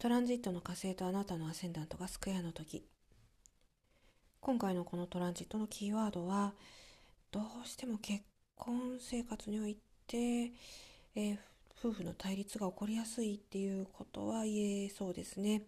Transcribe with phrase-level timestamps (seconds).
[0.00, 2.84] トランジットの火星とあなたのアセンダントがスクエアの時
[4.40, 6.52] 今回のこのトランジットのキーワードは
[7.32, 8.22] どうしても結
[8.54, 11.38] 婚生活において、えー、
[11.82, 15.62] 夫婦の対立が起こりやすいっていうことは言えそうですね。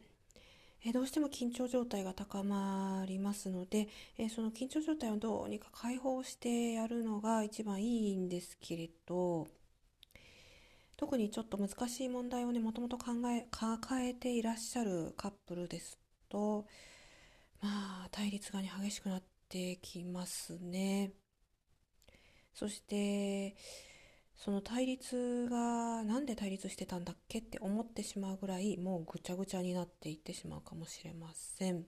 [0.84, 9.48] えどうしても緊張状態が高まりますので、えその緊張状態をどうにか解放してやるのが一番いいんですけれど
[11.00, 16.66] 特にちょっと難しい問題をねもともと考え抱えていらっしゃるカップルですと
[17.62, 21.12] まあ対立が、ね、激しくなってきますね。
[22.52, 23.56] そして
[24.36, 31.86] その対立がなんで対立してたんだっけって思ってしまうぐらいもうぐちゃぐちゃになっていってしまうかもしれません。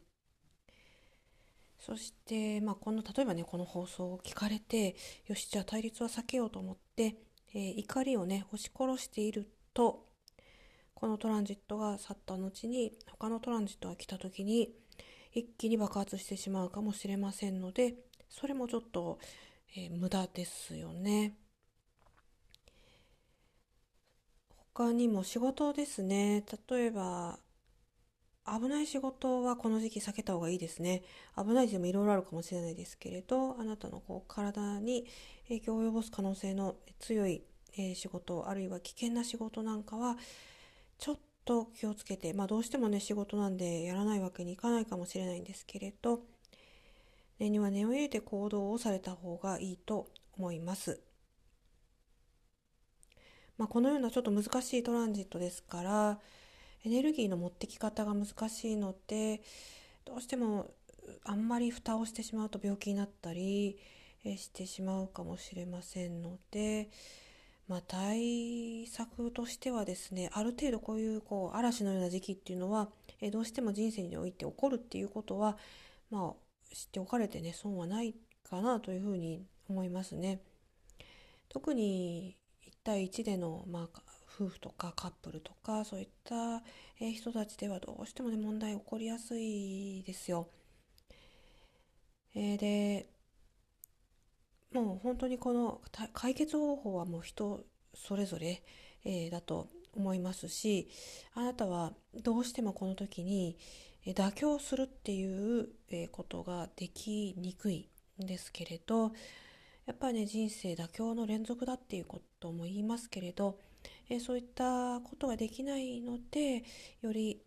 [1.78, 7.16] そして、まあ、この例えばねこの放送を聞かれてよしじゃあ対立は避けようと思って、
[7.54, 10.06] えー、怒りをね押し殺していると
[10.94, 14.74] このトランジットが去った後に他のトランジットが来た時に
[15.32, 17.94] 一気に爆発してしまうかもしれませんので
[18.28, 19.18] それもちょっと、
[19.76, 21.36] えー、無駄ですよね。
[24.74, 26.42] 他にも仕事ですね。
[26.70, 27.38] 例えば、
[28.46, 31.02] 危ない仕事はこの時期避けた方がいいですね。
[31.36, 35.06] 危ないでもいろいろあるかもしれないですけれど、あなたのこう体に
[35.44, 37.42] 影響を及ぼす可能性の強い、
[37.76, 40.16] え仕事、あるいは危険な仕事なんかは、
[40.98, 46.20] ちょっと気をつけて、まあどうしてもね、仕事なんでやらないわけにいかないかもしれないんですけれど、
[47.38, 51.00] 念には念を入れて行動をされた方がいいと思います。
[53.58, 56.18] まあ、このようなちょっと難しいトランジットですから
[56.84, 59.40] エネルギーの持ってき方が難しいので
[60.04, 60.70] どうしても
[61.24, 63.78] あんまり蓋をしてしまうと病気になったり
[64.24, 66.88] してしまうかもしれませんので、
[67.68, 72.88] まあ、対策としてはですねある程度こういうこう嵐のような時期っていうのは
[73.32, 75.56] どうしても人生において起こるっていうことは、
[76.10, 78.14] まあ、知っておかれてね損はない
[78.48, 80.40] かなというふうに思いますね。
[81.48, 84.02] 特に1対1での、まあ、
[84.34, 86.62] 夫婦とかカップルとかそういった
[86.98, 90.48] 人たちではどうしてもね問題起こりやすいですよ。
[92.34, 93.08] えー、で
[94.72, 95.82] もう本当にこの
[96.14, 97.60] 解決方法はもう人
[97.94, 98.62] それぞれ、
[99.04, 100.88] えー、だと思いますし
[101.34, 103.58] あなたはどうしてもこの時に
[104.06, 105.68] 妥協するっていう
[106.10, 107.90] ことができにくい
[108.22, 109.12] んですけれど
[109.84, 113.58] やっぱりね人生妥協の連続だっていうことも言いますけれど、
[114.08, 116.64] えそういったことができないので
[117.00, 117.42] より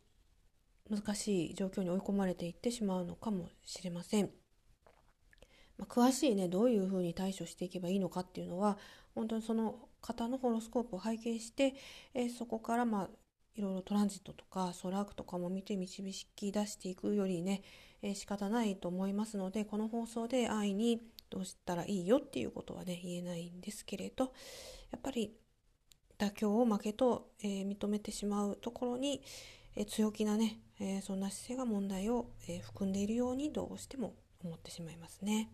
[0.89, 4.29] 難しい状況に追い込まれていってしまうのかもしれません。
[5.77, 8.77] まあ、詳しいねどういうふうに対処していけばいいのかっていうのは
[9.13, 11.73] 本当にその方のホロスコープを拝見して、
[12.13, 13.09] えそこからまあ
[13.55, 16.03] いろいろトランジットとかソラークとかも見て導
[16.35, 17.63] き出していくよりね、
[18.01, 24.25] えー、仕方ないと思いますのでこの放送で安易にどうしたらいいよっていうことはね言えないんですけれど
[24.91, 25.33] やっぱり
[26.17, 29.21] 妥協を負けと、えー、認めてしまうところに、
[29.75, 35.49] えー、強気なね、えー、そんな姿勢が問題を、え含んでいるようにどうしても思ってしまいますね。